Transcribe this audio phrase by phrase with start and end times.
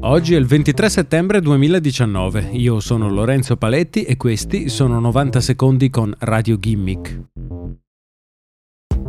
[0.00, 5.90] Oggi è il 23 settembre 2019, io sono Lorenzo Paletti e questi sono 90 secondi
[5.90, 7.20] con Radio Gimmick.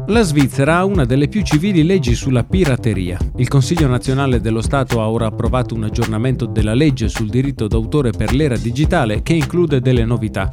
[0.08, 3.20] La Svizzera ha una delle più civili leggi sulla pirateria.
[3.36, 8.10] Il Consiglio nazionale dello Stato ha ora approvato un aggiornamento della legge sul diritto d'autore
[8.10, 10.50] per l'era digitale che include delle novità.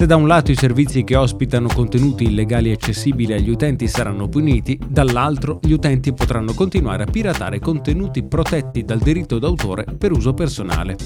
[0.00, 4.80] Se da un lato i servizi che ospitano contenuti illegali accessibili agli utenti saranno puniti,
[4.88, 10.96] dall'altro gli utenti potranno continuare a piratare contenuti protetti dal diritto d'autore per uso personale.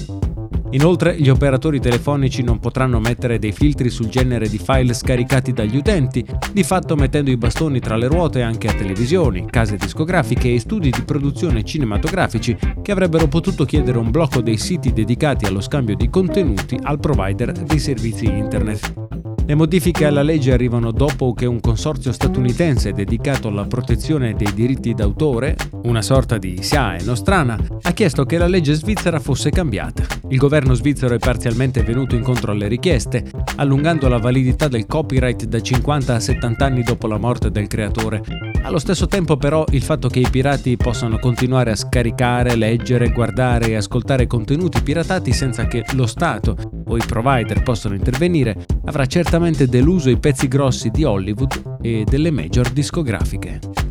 [0.75, 5.77] Inoltre gli operatori telefonici non potranno mettere dei filtri sul genere di file scaricati dagli
[5.77, 10.59] utenti, di fatto mettendo i bastoni tra le ruote anche a televisioni, case discografiche e
[10.59, 15.95] studi di produzione cinematografici che avrebbero potuto chiedere un blocco dei siti dedicati allo scambio
[15.95, 19.14] di contenuti al provider dei servizi internet.
[19.47, 24.95] Le modifiche alla legge arrivano dopo che un consorzio statunitense dedicato alla protezione dei diritti
[24.95, 30.03] d'autore, una sorta di SIAE nostrana, ha chiesto che la legge svizzera fosse cambiata.
[30.29, 35.61] Il governo svizzero è parzialmente venuto incontro alle richieste, allungando la validità del copyright da
[35.61, 38.23] 50 a 70 anni dopo la morte del creatore.
[38.63, 43.67] Allo stesso tempo però il fatto che i pirati possano continuare a scaricare, leggere, guardare
[43.67, 49.67] e ascoltare contenuti piratati senza che lo Stato o i provider possano intervenire avrà certamente
[49.67, 53.84] deluso i pezzi grossi di Hollywood e delle major discografiche.